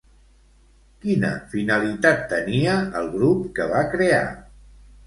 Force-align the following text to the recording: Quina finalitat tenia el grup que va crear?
Quina 1.03 1.31
finalitat 1.53 2.27
tenia 2.35 2.81
el 3.03 3.13
grup 3.19 3.47
que 3.61 3.71
va 3.77 3.89
crear? 3.95 4.27